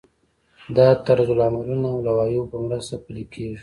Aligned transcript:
دا 0.75 0.87
د 0.97 0.99
طرزالعملونو 1.07 1.85
او 1.93 1.97
لوایحو 2.07 2.49
په 2.51 2.57
مرسته 2.65 2.93
پلی 3.05 3.23
کیږي. 3.33 3.57